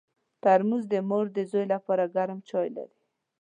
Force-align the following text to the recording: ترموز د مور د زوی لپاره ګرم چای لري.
ترموز 0.43 0.83
د 0.93 0.95
مور 1.09 1.25
د 1.33 1.37
زوی 1.51 1.65
لپاره 1.73 2.11
ګرم 2.15 2.39
چای 2.49 2.67
لري. 2.77 2.97